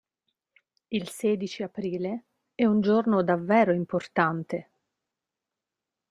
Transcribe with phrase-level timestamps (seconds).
[0.89, 2.23] Il sedici Aprile
[2.55, 4.71] è un giorno davvero importante.